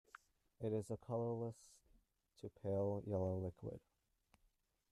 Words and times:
It 0.59 0.73
is 0.73 0.89
a 0.89 0.97
colorless 0.97 1.69
to 2.39 2.49
pale 2.63 3.03
yellow 3.05 3.37
liquid. 3.37 3.79